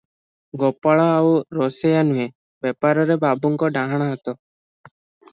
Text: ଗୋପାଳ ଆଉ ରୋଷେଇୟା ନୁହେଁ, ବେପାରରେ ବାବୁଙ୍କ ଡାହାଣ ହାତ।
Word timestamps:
ଗୋପାଳ 0.61 1.01
ଆଉ 1.17 1.33
ରୋଷେଇୟା 1.57 1.99
ନୁହେଁ, 2.07 2.25
ବେପାରରେ 2.67 3.17
ବାବୁଙ୍କ 3.25 3.69
ଡାହାଣ 3.77 4.09
ହାତ। 4.13 4.35